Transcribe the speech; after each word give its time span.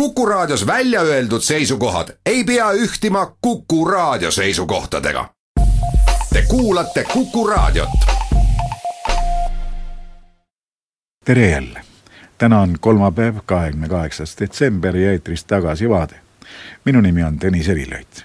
Kuku 0.00 0.26
Raadios 0.26 0.66
välja 0.66 1.00
öeldud 1.00 1.40
seisukohad 1.40 2.08
ei 2.26 2.44
pea 2.44 2.72
ühtima 2.72 3.36
Kuku 3.40 3.84
Raadio 3.84 4.30
seisukohtadega. 4.30 5.30
Te 6.32 6.42
kuulate 6.48 7.04
Kuku 7.04 7.46
Raadiot. 7.46 7.88
tere 11.24 11.50
jälle. 11.50 11.80
täna 12.38 12.60
on 12.60 12.76
kolmapäev, 12.80 13.36
kahekümne 13.46 13.88
kaheksas 13.88 14.36
detsember 14.40 14.96
ja 14.96 15.12
eetris 15.12 15.44
Tagasivaade. 15.44 16.20
minu 16.84 17.00
nimi 17.00 17.24
on 17.24 17.38
Tõnis 17.44 17.70
Erilöit. 17.70 18.24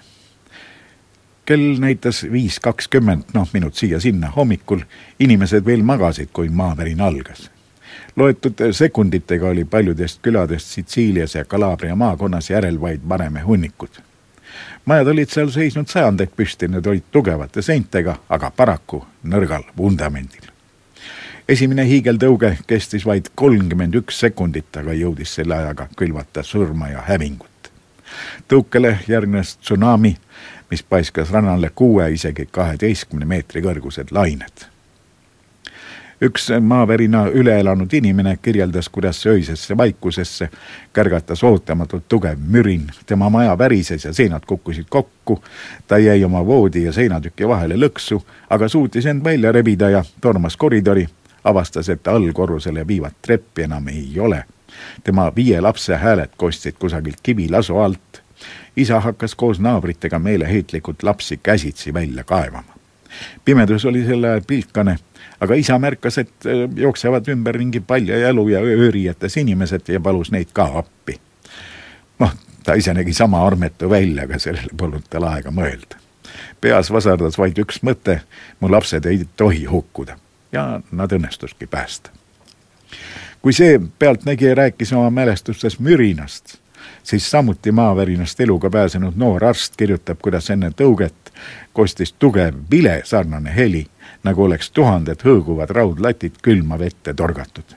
kell 1.45 1.79
näitas 1.79 2.23
viis 2.31 2.59
kakskümmend, 2.59 3.23
noh 3.33 3.49
minut 3.53 3.75
siia-sinna 3.75 4.29
hommikul. 4.35 4.79
inimesed 5.19 5.65
veel 5.65 5.83
magasid, 5.83 6.29
kui 6.33 6.49
maavärin 6.49 7.01
algas 7.01 7.51
loetud 8.15 8.53
sekunditega 8.71 9.47
oli 9.47 9.65
paljudest 9.65 10.19
küladest 10.21 10.67
Sitsiilias 10.67 11.35
ja 11.35 11.45
Kalabria 11.45 11.95
maakonnas 11.95 12.49
järel 12.49 12.81
vaid 12.81 12.99
vanemehunnikud. 13.09 13.89
majad 14.85 15.07
olid 15.07 15.29
seal 15.29 15.49
seisnud 15.49 15.87
sajandeid 15.87 16.29
püsti, 16.35 16.67
need 16.67 16.85
olid 16.85 17.03
tugevate 17.11 17.61
seintega, 17.61 18.15
aga 18.29 18.51
paraku 18.51 19.05
nõrgal 19.23 19.63
vundamendil. 19.77 20.51
esimene 21.49 21.85
hiigeltõuge 21.85 22.57
kestis 22.67 23.05
vaid 23.05 23.29
kolmkümmend 23.35 23.95
üks 23.95 24.19
sekundit, 24.19 24.77
aga 24.77 24.93
jõudis 24.93 25.35
selle 25.35 25.55
ajaga 25.55 25.87
külvata 25.97 26.43
surma 26.43 26.89
ja 26.89 27.01
hävingut. 27.07 27.71
tõukele 28.47 28.97
järgnes 29.07 29.55
tsunami, 29.57 30.17
mis 30.71 30.83
paiskas 30.83 31.31
rannale 31.31 31.71
kuue, 31.75 32.11
isegi 32.11 32.47
kaheteistkümne 32.51 33.25
meetri 33.25 33.61
kõrgused 33.61 34.11
lained 34.11 34.71
üks 36.21 36.49
maavärina 36.61 37.25
üle 37.33 37.59
elanud 37.59 37.93
inimene 37.93 38.37
kirjeldas, 38.41 38.89
kuidas 38.89 39.25
öisesse 39.25 39.77
vaikusesse 39.77 40.49
kärgatas 40.93 41.43
ootamatult 41.43 42.03
tugev 42.07 42.37
mürin. 42.47 42.87
tema 43.05 43.29
maja 43.29 43.57
värises 43.57 44.05
ja 44.05 44.13
seinad 44.13 44.41
kukkusid 44.47 44.85
kokku. 44.89 45.43
ta 45.87 45.97
jäi 45.97 46.23
oma 46.23 46.45
voodi 46.45 46.83
ja 46.83 46.93
seinatüki 46.93 47.47
vahele 47.47 47.75
lõksu, 47.75 48.21
aga 48.49 48.67
suutis 48.67 49.05
end 49.05 49.23
välja 49.23 49.51
rebida 49.51 49.89
ja 49.89 50.03
tormas 50.21 50.57
koridori. 50.57 51.07
avastas, 51.43 51.89
et 51.89 52.07
allkorrusele 52.07 52.87
viivat 52.87 53.13
treppi 53.21 53.61
enam 53.61 53.87
ei 53.87 54.19
ole. 54.19 54.43
tema 55.03 55.31
viie 55.35 55.61
lapse 55.61 55.95
hääled 55.95 56.29
kostsid 56.37 56.75
kusagilt 56.79 57.17
kivilasu 57.23 57.77
alt. 57.77 58.21
isa 58.77 58.99
hakkas 58.99 59.35
koos 59.35 59.59
naabritega 59.59 60.19
meeleheitlikult 60.19 61.03
lapsi 61.03 61.39
käsitsi 61.43 61.93
välja 61.93 62.23
kaevama. 62.23 62.80
Pimedus 63.45 63.85
oli 63.85 64.05
sel 64.05 64.23
ajal 64.23 64.41
pilkane 64.47 64.97
aga 65.41 65.57
isa 65.57 65.79
märkas, 65.79 66.17
et 66.17 66.45
äh, 66.45 66.69
jooksevad 66.75 67.27
ümberringi 67.27 67.79
paljajalu 67.79 68.47
ja 68.49 68.61
ööriietes 68.61 69.37
inimesed 69.37 69.89
ja 69.89 69.99
palus 69.99 70.31
neid 70.31 70.53
ka 70.53 70.69
appi. 70.83 71.19
noh, 72.19 72.33
ta 72.63 72.73
ise 72.73 72.93
nägi 72.93 73.13
sama 73.13 73.45
armetu 73.47 73.89
välja, 73.89 74.23
aga 74.23 74.39
sellele 74.39 74.77
polnud 74.77 75.09
tal 75.09 75.25
aega 75.29 75.51
mõelda. 75.51 75.97
peas 76.61 76.91
vaserdas 76.91 77.37
vaid 77.37 77.57
üks 77.57 77.81
mõte, 77.83 78.21
mu 78.59 78.71
lapsed 78.71 79.05
ei 79.05 79.25
tohi 79.35 79.65
hukkuda 79.65 80.17
ja 80.51 80.81
nad 80.91 81.11
õnnestuski 81.11 81.67
päästa. 81.67 82.09
kui 83.41 83.53
see 83.53 83.79
pealtnägija 83.99 84.55
rääkis 84.55 84.93
oma 84.93 85.09
mälestustes 85.09 85.79
mürinast, 85.79 86.60
siis 87.03 87.31
samuti 87.31 87.71
maavärinast 87.71 88.39
eluga 88.39 88.69
pääsenud 88.69 89.13
noor 89.15 89.45
arst 89.45 89.75
kirjutab, 89.77 90.17
kuidas 90.21 90.49
enne 90.49 90.69
tõuget 90.69 91.33
kostis 91.73 92.13
tugev 92.13 92.55
vile 92.71 93.01
sarnane 93.05 93.55
heli 93.55 93.85
nagu 94.23 94.43
oleks 94.43 94.71
tuhanded 94.71 95.23
hõõguvad 95.25 95.71
raudlatid 95.73 96.41
külma 96.41 96.79
vette 96.79 97.13
torgatud. 97.13 97.75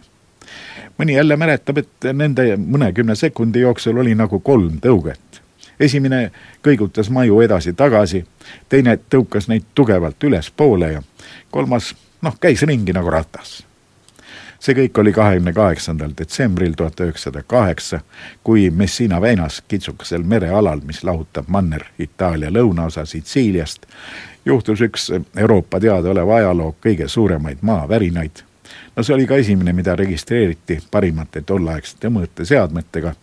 mõni 0.98 1.14
jälle 1.14 1.36
mäletab, 1.36 1.78
et 1.78 2.12
nende 2.12 2.56
mõnekümne 2.56 3.14
sekundi 3.14 3.61
jooksul 3.61 3.98
oli 3.98 4.14
nagu 4.14 4.41
kolm 4.41 4.78
tõuget. 4.81 5.41
esimene 5.81 6.31
kõigutas 6.62 7.11
maju 7.11 7.41
edasi-tagasi, 7.41 8.25
teine 8.69 8.98
tõukas 9.11 9.48
neid 9.48 9.64
tugevalt 9.75 10.25
ülespoole 10.25 10.92
ja 10.92 11.03
kolmas, 11.50 11.94
noh, 12.22 12.37
käis 12.41 12.62
ringi 12.62 12.93
nagu 12.93 13.10
ratas 13.10 13.65
see 14.64 14.75
kõik 14.78 14.98
oli 15.00 15.12
kahekümne 15.12 15.52
kaheksandal 15.52 16.14
detsembril 16.19 16.72
tuhat 16.76 17.00
üheksasada 17.00 17.42
kaheksa, 17.47 18.00
kui 18.44 18.70
Messina 18.70 19.20
väinas 19.20 19.62
kitsukesel 19.69 20.22
merealal, 20.22 20.80
mis 20.86 21.02
lahutab 21.04 21.48
Manner-Itaalia 21.48 22.52
lõunaosa 22.52 23.04
Sitsiiliast, 23.04 23.86
juhtus 24.44 24.80
üks 24.80 25.10
Euroopa 25.36 25.80
teadaoleva 25.80 26.36
ajaloo 26.36 26.76
kõige 26.86 27.08
suuremaid 27.08 27.60
maavärinaid. 27.60 28.44
no 28.97 29.02
see 29.02 29.14
oli 29.14 29.26
ka 29.26 29.36
esimene, 29.36 29.72
mida 29.72 29.97
registreeriti 29.97 30.78
parimate 30.91 31.42
tolleaegsete 31.42 32.08
mõõteseadmetega 32.08 33.14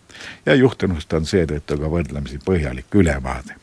ja 0.46 0.54
juhtunust 0.54 1.12
on 1.12 1.26
seetõttu 1.26 1.78
ka 1.78 1.90
võrdlemisi 1.90 2.38
põhjalik 2.44 2.94
ülevaade. 2.94 3.56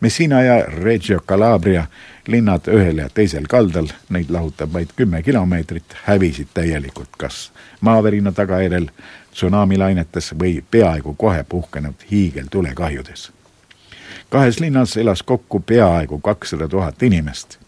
Messina 0.00 0.42
ja 0.42 0.64
Reggio 0.66 1.20
Calabria 1.20 1.86
linnad 2.28 2.68
ühel 2.68 3.00
ja 3.00 3.08
teisel 3.08 3.48
kaldal, 3.48 3.88
neid 4.12 4.28
lahutab 4.30 4.72
vaid 4.72 4.92
kümme 4.96 5.22
kilomeetrit, 5.22 5.96
hävisid 6.04 6.52
täielikult 6.54 7.16
kas 7.18 7.48
maavärina 7.80 8.32
tagajärjel, 8.32 8.90
tsunamilainetes 9.32 10.34
või 10.36 10.60
peaaegu 10.70 11.14
kohe 11.14 11.44
puhkenud 11.48 12.06
hiigeltulekahjudes 12.10 13.30
kahes 14.30 14.60
linnas 14.60 14.96
elas 14.96 15.22
kokku 15.22 15.60
peaaegu 15.60 16.18
kakssada 16.18 16.68
tuhat 16.68 17.02
inimest. 17.02 17.58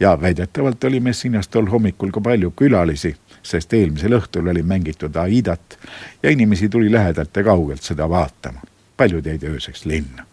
ja 0.00 0.20
väidetavalt 0.20 0.84
oli 0.84 1.00
Messinas 1.00 1.48
tol 1.48 1.66
hommikul 1.66 2.10
ka 2.10 2.20
palju 2.20 2.50
külalisi, 2.56 3.16
sest 3.42 3.72
eelmisel 3.72 4.16
õhtul 4.16 4.48
oli 4.50 4.62
mängitud 4.62 5.16
Aidat 5.16 5.78
ja 6.22 6.30
inimesi 6.30 6.68
tuli 6.68 6.92
lähedalt 6.92 7.36
ja 7.36 7.44
kaugelt 7.44 7.82
seda 7.82 8.08
vaatama. 8.08 8.60
paljud 8.96 9.26
jäid 9.26 9.42
ööseks 9.42 9.84
linna. 9.84 10.29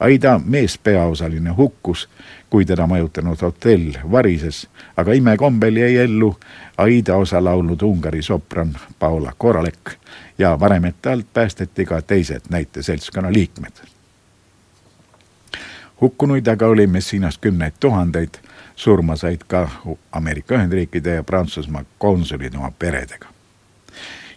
Aida 0.00 0.40
meespeaosaline 0.44 1.50
hukkus, 1.50 2.08
kui 2.50 2.64
teda 2.64 2.86
majutanud 2.86 3.42
hotell 3.42 3.92
varises, 4.12 4.68
aga 4.96 5.12
imekombel 5.12 5.76
jäi 5.76 5.96
ellu 5.96 6.36
Aida 6.78 7.16
osa 7.16 7.44
laulnud 7.44 7.82
Ungari 7.82 8.22
sopran 8.22 8.76
Paula 8.98 9.32
Koralek 9.38 9.90
ja 10.38 10.60
varemete 10.60 11.10
alt 11.10 11.26
päästeti 11.32 11.84
ka 11.84 12.02
teised 12.02 12.50
näiteseltskonna 12.50 13.32
liikmed 13.32 13.96
hukkunuid 16.00 16.46
aga 16.46 16.66
oli 16.66 16.86
Messinas 16.86 17.38
kümneid 17.38 17.72
tuhandeid, 17.80 18.34
surma 18.76 19.16
said 19.16 19.40
ka 19.48 19.70
Ameerika 20.12 20.54
Ühendriikide 20.54 21.14
ja 21.14 21.22
Prantsusmaa 21.22 21.84
konsulid 21.98 22.54
oma 22.54 22.70
peredega. 22.78 23.28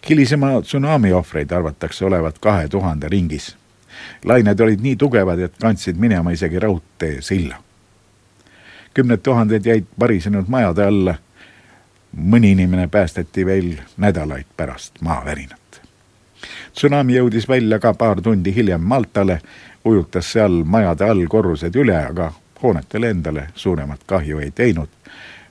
hilisema 0.10 0.62
tsunami 0.62 1.14
ohvreid 1.14 1.52
arvatakse 1.52 2.06
olevat 2.06 2.40
kahe 2.40 2.68
tuhande 2.68 3.10
ringis. 3.10 3.58
Lained 4.26 4.60
olid 4.60 4.82
nii 4.82 4.96
tugevad, 4.96 5.40
et 5.40 5.58
kandsid 5.62 5.98
minema 5.98 6.32
isegi 6.32 6.60
raudteesilla. 6.60 7.56
kümned 8.94 9.18
tuhanded 9.18 9.66
jäid 9.66 9.86
varisenud 10.00 10.48
majade 10.48 10.84
alla. 10.84 11.16
mõni 12.18 12.52
inimene 12.52 12.88
päästeti 12.88 13.46
veel 13.46 13.76
nädalaid 13.98 14.46
pärast 14.58 15.02
maavärinat. 15.02 15.82
tsunami 16.74 17.14
jõudis 17.14 17.48
välja 17.48 17.80
ka 17.80 17.94
paar 17.94 18.22
tundi 18.22 18.56
hiljem 18.56 18.82
Maltale 18.82 19.42
ujutas 19.86 20.32
seal 20.32 20.64
majade 20.66 21.10
all 21.10 21.28
korrused 21.28 21.76
üle, 21.76 22.06
aga 22.06 22.34
hoonetele 22.64 23.10
endale 23.10 23.48
suuremat 23.56 24.00
kahju 24.06 24.40
ei 24.40 24.52
teinud. 24.52 24.90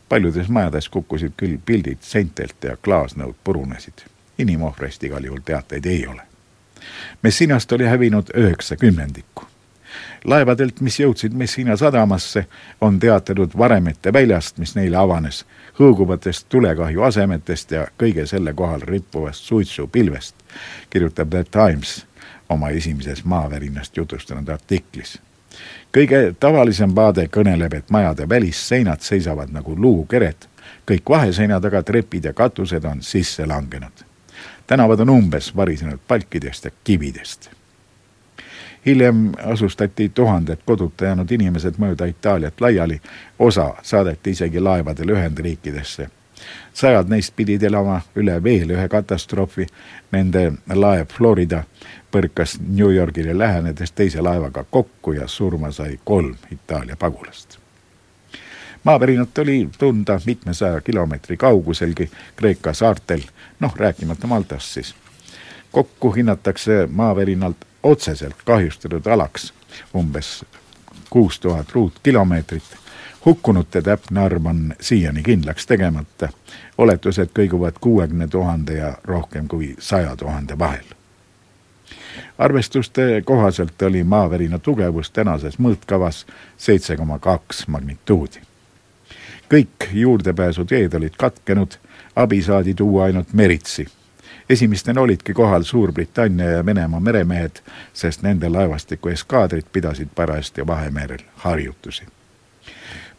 paljudes 0.09 0.49
majades 0.49 0.89
kukkusid 0.89 1.33
küll 1.37 1.59
pildid 1.67 1.99
seintelt 2.01 2.65
ja 2.65 2.77
klaasnõud 2.77 3.35
purunesid. 3.45 4.05
inimohvrist 4.39 5.05
igal 5.05 5.25
juhul 5.25 5.41
teateid 5.45 5.87
ei 5.87 6.07
ole. 6.07 6.28
Messinast 7.23 7.73
oli 7.73 7.85
hävinud 7.85 8.31
üheksa 8.37 8.77
kümnendikku. 8.77 9.45
laevadelt, 10.25 10.81
mis 10.81 11.01
jõudsid 11.01 11.33
Messina 11.33 11.77
sadamasse, 11.77 12.47
on 12.81 12.99
teatatud 12.99 13.51
varemete 13.59 14.13
väljast, 14.13 14.59
mis 14.59 14.75
neile 14.75 14.97
avanes, 14.97 15.45
hõõguvatest 15.79 16.47
tulekahju 16.49 17.03
asemetest 17.03 17.71
ja 17.71 17.87
kõige 18.03 18.27
selle 18.27 18.55
kohal 18.55 18.81
rippuvast 18.81 19.45
suitsupilvest, 19.45 20.35
kirjutab 20.91 21.31
The 21.31 21.45
Times 21.45 22.07
oma 22.49 22.71
esimeses 22.71 23.25
maavärinast 23.25 23.97
jutustanud 23.97 24.49
artiklis. 24.49 25.19
kõige 25.97 26.35
tavalisem 26.41 26.95
vaade 26.97 27.29
kõneleb, 27.29 27.75
et 27.75 27.91
majade 27.91 28.29
välisseinad 28.29 29.01
seisavad 29.01 29.51
nagu 29.51 29.77
luukered, 29.77 30.47
kõik 30.91 31.09
vaheseinad 31.09 31.65
aga 31.65 31.83
trepid 31.83 32.25
ja 32.25 32.33
katused 32.33 32.85
on 32.85 33.03
sisse 33.03 33.47
langenud. 33.47 34.08
Tänavad 34.69 35.01
on 35.01 35.11
umbes 35.11 35.57
varisenud 35.57 35.99
palkidest 36.09 36.65
ja 36.65 36.71
kividest 36.85 37.51
hiljem 38.87 39.33
asustati 39.45 40.09
tuhanded 40.09 40.57
koduta 40.65 41.05
jäänud 41.05 41.31
inimesed 41.31 41.75
mööda 41.79 42.07
Itaaliat 42.07 42.61
laiali, 42.61 43.01
osa 43.39 43.75
saadeti 43.83 44.31
isegi 44.31 44.61
laevadel 44.61 45.09
Ühendriikidesse. 45.09 46.09
sajad 46.73 47.09
neist 47.09 47.33
pidid 47.37 47.63
elama 47.63 48.01
üle 48.17 48.43
veel 48.43 48.71
ühe 48.71 48.89
katastroofi, 48.89 49.67
nende 50.13 50.53
laev 50.75 51.07
Florida 51.17 51.65
põrkas 52.13 52.59
New 52.69 52.95
Yorgile 52.95 53.39
lähenedes 53.39 53.93
teise 53.93 54.21
laevaga 54.23 54.65
kokku 54.71 55.13
ja 55.13 55.27
surma 55.29 55.71
sai 55.71 55.99
kolm 56.05 56.37
Itaalia 56.53 56.97
pagulast. 56.97 57.59
Maavärinat 58.85 59.39
oli 59.39 59.69
tunda 59.79 60.21
mitmesaja 60.27 60.81
kilomeetri 60.81 61.37
kauguselgi 61.37 62.11
Kreeka 62.37 62.73
saartel, 62.73 63.21
noh 63.61 63.77
rääkimata 63.77 64.27
Maltast 64.27 64.67
siis. 64.67 64.95
kokku 65.73 66.11
hinnatakse 66.13 66.89
maavärinalt 66.91 67.57
otseselt 67.83 68.37
kahjustatud 68.45 69.07
alaks 69.07 69.55
umbes 69.95 70.45
kuus 71.11 71.41
tuhat 71.41 71.73
ruutkilomeetrit. 71.73 72.63
hukkunute 73.25 73.83
täpne 73.83 74.21
arv 74.21 74.47
on 74.47 74.75
siiani 74.81 75.23
kindlaks 75.23 75.67
tegemata. 75.67 76.29
oletused 76.79 77.29
kõiguvad 77.39 77.73
kuuekümne 77.81 78.29
tuhande 78.29 78.75
ja 78.75 78.95
rohkem 79.05 79.49
kui 79.49 79.77
saja 79.79 80.17
tuhande 80.17 80.59
vahel. 80.59 80.85
arvestuste 82.39 83.23
kohaselt 83.25 83.83
oli 83.83 84.05
maavärina 84.05 84.59
tugevus 84.59 85.11
tänases 85.11 85.59
mõõtkavas 85.59 86.27
seitse 86.57 86.97
koma 86.97 87.19
kaks 87.19 87.69
magnituudi. 87.69 88.41
Kõik 89.49 89.91
juurdepääsuteed 89.93 90.95
olid 90.95 91.17
katkenud, 91.19 91.79
abi 92.17 92.43
saadi 92.43 92.75
tuua 92.75 93.05
ainult 93.05 93.33
meritsi 93.33 93.87
esimestena 94.51 95.01
olidki 95.01 95.33
kohal 95.33 95.63
Suurbritannia 95.63 96.51
ja 96.51 96.67
Venemaa 96.67 97.01
meremehed, 97.01 97.61
sest 97.93 98.23
nende 98.23 98.49
laevastiku 98.49 99.09
eskaadrid 99.09 99.65
pidasid 99.73 100.09
parajasti 100.15 100.67
Vahemerel 100.67 101.25
harjutusi. 101.37 102.05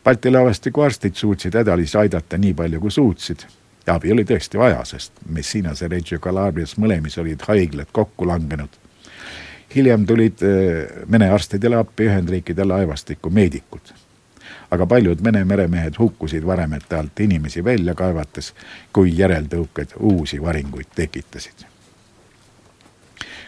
Balti 0.04 0.32
laevastiku 0.32 0.82
arstid 0.82 1.16
suutsid 1.16 1.54
hädalis 1.54 1.96
aidata 1.96 2.38
nii 2.38 2.54
palju, 2.54 2.80
kui 2.80 2.92
suutsid 2.92 3.46
ja 3.88 3.96
abi 3.96 4.12
oli 4.12 4.24
tõesti 4.24 4.58
vaja, 4.58 4.84
sest 4.86 5.12
Messinas 5.30 5.82
ja 5.82 5.88
Reggio 5.88 6.20
Calabrias 6.20 6.78
mõlemis 6.78 7.18
olid 7.22 7.42
haiglad 7.48 7.88
kokku 7.92 8.28
langenud. 8.28 8.70
hiljem 9.76 10.06
tulid 10.06 10.42
eh, 10.42 10.88
Vene 11.12 11.30
arstidele 11.30 11.76
appi 11.76 12.04
Ühendriikide 12.04 12.66
laevastiku 12.66 13.30
meedikud 13.30 13.94
aga 14.72 14.86
paljud 14.86 15.24
Vene 15.24 15.46
meremehed 15.46 15.94
hukkusid 16.00 16.46
varemete 16.46 16.96
alt 16.96 17.20
inimesi 17.20 17.64
välja 17.64 17.96
kaevates, 17.96 18.54
kui 18.94 19.14
järeltõuked 19.18 19.96
uusi 20.00 20.42
varinguid 20.42 20.94
tekitasid. 20.96 21.66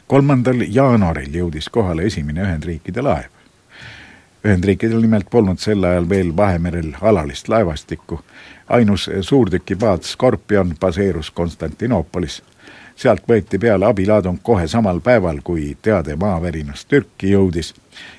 kolmandal 0.07 0.65
jaanuaril 0.67 1.33
jõudis 1.33 1.69
kohale 1.69 2.03
esimene 2.03 2.41
Ühendriikide 2.43 3.01
laev. 3.01 3.29
Ühendriikidel 4.45 5.01
nimelt 5.01 5.29
polnud 5.29 5.59
sel 5.59 5.83
ajal 5.83 6.09
veel 6.09 6.35
Vahemerel 6.37 6.93
alalist 7.01 7.47
laevastikku. 7.47 8.19
ainus 8.69 9.09
suurtükipaat 9.21 10.03
Scorpion 10.03 10.75
baseerus 10.79 11.31
Konstantinoopolis 11.31 12.43
sealt 12.95 13.23
võeti 13.29 13.59
peale 13.59 13.85
abilaadung 13.85 14.39
kohe 14.43 14.67
samal 14.67 14.99
päeval, 14.99 15.39
kui 15.43 15.77
teade 15.81 16.15
maavärinast 16.15 16.87
Türki 16.87 17.31
jõudis 17.31 17.73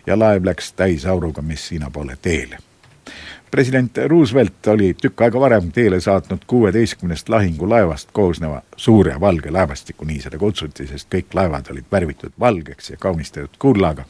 ja 0.06 0.18
laev 0.18 0.44
läks 0.44 0.72
täisauruga 0.72 1.42
Messina 1.42 1.90
poole 1.90 2.16
teele 2.22 2.58
president 3.52 3.98
Roosevelt 4.06 4.66
oli 4.66 4.94
tükk 4.94 5.20
aega 5.20 5.40
varem 5.40 5.72
teele 5.72 6.00
saatnud 6.00 6.44
kuueteistkümnest 6.46 7.28
lahingulaevast 7.28 8.08
koosneva 8.12 8.62
suure 8.76 9.20
valge 9.20 9.50
laevastiku, 9.50 10.04
nii 10.04 10.20
seda 10.20 10.38
kutsuti, 10.38 10.86
sest 10.88 11.08
kõik 11.14 11.36
laevad 11.36 11.68
olid 11.70 11.90
värvitud 11.92 12.32
valgeks 12.40 12.90
ja 12.90 12.96
kaunistatud 12.96 13.58
kullaga. 13.58 14.04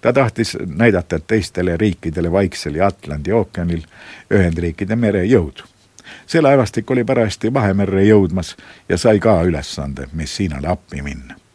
ta 0.00 0.12
tahtis 0.12 0.56
näidata 0.66 1.18
teistele 1.18 1.76
riikidele 1.76 2.32
Vaiksel 2.32 2.74
ja 2.74 2.86
Atlandi 2.86 3.32
ookeanil 3.32 3.82
Ühendriikide 4.34 4.96
merejõudu. 4.96 5.64
see 6.26 6.42
laevastik 6.42 6.90
oli 6.90 7.04
parajasti 7.04 7.54
Vahemerre 7.54 8.04
jõudmas 8.04 8.56
ja 8.88 8.98
sai 8.98 9.18
ka 9.20 9.42
ülesande 9.42 10.08
Messinale 10.12 10.68
appi 10.68 11.02
minna 11.02 11.45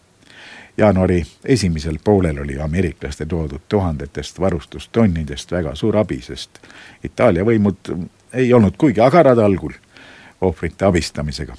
jaanuari 0.81 1.23
esimesel 1.45 1.99
poolel 2.03 2.39
oli 2.41 2.59
ameeriklaste 2.59 3.25
toodud 3.25 3.61
tuhandetest 3.69 4.39
varustustonnidest 4.39 5.51
väga 5.51 5.75
suur 5.75 5.97
abi, 5.97 6.21
sest 6.21 6.59
Itaalia 7.03 7.45
võimud 7.45 7.91
ei 8.33 8.53
olnud 8.53 8.77
kuigi 8.77 9.01
agarad 9.01 9.37
algul 9.37 9.77
ohvrite 10.41 10.85
abistamisega. 10.85 11.55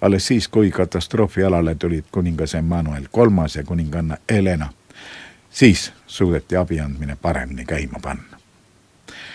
alles 0.00 0.26
siis, 0.26 0.48
kui 0.48 0.70
katastroofialale 0.70 1.74
tulid 1.74 2.04
kuningas 2.12 2.54
Emmanuel 2.54 3.08
Kolmas 3.10 3.56
ja 3.56 3.64
kuninganna 3.64 4.16
Helena, 4.30 4.72
siis 5.50 5.92
suudeti 6.06 6.56
abi 6.56 6.80
andmine 6.80 7.16
paremini 7.22 7.64
käima 7.64 7.98
panna. 8.02 8.29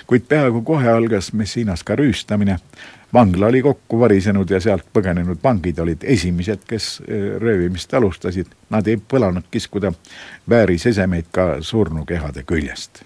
Kuid 0.08 0.28
peaaegu 0.30 0.62
kohe 0.62 0.90
algas 0.90 1.34
Messinas 1.34 1.84
ka 1.84 1.96
rüüstamine 1.96 2.58
vangla 3.14 3.48
oli 3.48 3.62
kokku 3.62 4.00
varisenud 4.00 4.50
ja 4.50 4.60
sealt 4.60 4.86
põgenenud 4.94 5.40
vangid 5.44 5.80
olid 5.80 6.04
esimesed, 6.04 6.66
kes 6.68 7.02
eh, 7.08 7.28
röövimist 7.42 7.94
alustasid. 7.94 8.52
Nad 8.70 8.88
ei 8.88 9.00
põlanud 9.14 9.48
kiskuda 9.52 9.94
väärisesemeid 10.50 11.32
ka 11.32 11.48
surnukehade 11.62 12.44
küljest. 12.44 13.04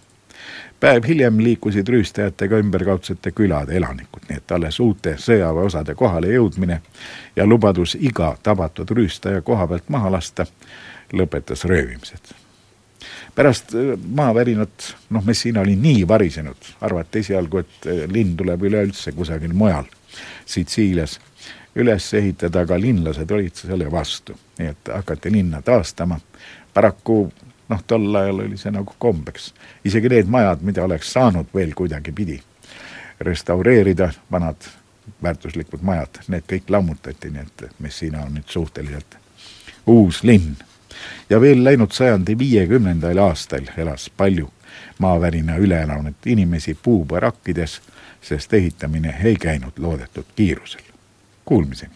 päev 0.80 1.04
hiljem 1.08 1.40
liikusid 1.44 1.90
rüüstajatega 1.92 2.58
ümberkaudsete 2.64 3.32
külade 3.36 3.76
elanikud, 3.76 4.24
nii 4.30 4.38
et 4.40 4.52
alles 4.56 4.80
uute 4.80 5.18
sõjaväeosade 5.20 5.96
kohale 5.96 6.32
jõudmine 6.34 6.82
ja 7.36 7.46
lubadus 7.46 7.98
iga 8.00 8.38
tabatud 8.44 8.92
rüüstaja 8.96 9.42
koha 9.42 9.68
pealt 9.68 9.90
maha 9.90 10.12
lasta 10.12 10.46
lõpetas 11.14 11.68
röövimised 11.68 12.49
pärast 13.36 13.76
eh, 13.76 13.94
maavärinat, 14.16 14.96
noh, 15.10 15.26
Messina 15.26 15.62
oli 15.62 15.76
nii 15.80 16.08
varisenud, 16.08 16.74
arvati 16.82 17.24
esialgu, 17.24 17.64
et 17.64 17.90
eh, 17.90 18.04
linn 18.12 18.36
tuleb 18.38 18.64
üleüldse 18.70 19.16
kusagil 19.18 19.54
mujal 19.54 19.88
Sitsiilias 20.50 21.20
üles 21.80 22.08
ehitada, 22.18 22.64
aga 22.66 22.80
linlased 22.82 23.32
olid 23.32 23.56
selle 23.56 23.92
vastu, 23.92 24.34
nii 24.58 24.72
et 24.72 24.92
hakati 24.94 25.32
linna 25.32 25.62
taastama. 25.62 26.20
paraku 26.74 27.32
noh, 27.70 27.84
tol 27.88 28.16
ajal 28.16 28.44
oli 28.46 28.58
see 28.58 28.72
nagu 28.74 28.94
kombeks, 28.98 29.54
isegi 29.86 30.10
need 30.10 30.30
majad, 30.32 30.64
mida 30.66 30.84
oleks 30.84 31.14
saanud 31.14 31.54
veel 31.56 31.74
kuidagipidi 31.78 32.40
restaureerida, 33.20 34.10
vanad 34.32 34.70
väärtuslikud 35.24 35.84
majad, 35.84 36.22
need 36.28 36.46
kõik 36.50 36.70
lammutati, 36.70 37.32
nii 37.34 37.46
et 37.46 37.66
Messina 37.80 38.24
on 38.26 38.38
nüüd 38.38 38.50
suhteliselt 38.50 39.18
uus 39.90 40.24
linn. 40.24 40.56
Ja 41.30 41.42
veel 41.42 41.64
läinud 41.64 41.92
sajandi 41.92 42.38
viiekümnendal 42.38 43.18
aastal 43.18 43.70
elas 43.78 44.10
palju 44.18 44.50
maavärina 45.00 45.56
üle 45.58 45.82
elanud 45.82 46.26
inimesi 46.26 46.78
puubarakkides 46.84 47.82
sest 48.22 48.54
ehitamine 48.54 49.16
ei 49.24 49.36
käinud 49.36 49.78
loodetud 49.78 50.26
kiirusel. 50.36 50.82
Kuulmiseni! 51.46 51.94